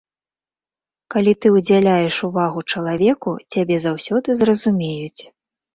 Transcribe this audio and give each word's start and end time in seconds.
Калі 1.15 1.33
ты 1.43 1.47
ўдзяляеш 1.57 2.15
увагу 2.29 2.65
чалавеку, 2.75 3.35
цябе 3.55 3.75
заўсёды 3.87 4.29
зразумеюць. 4.43 5.21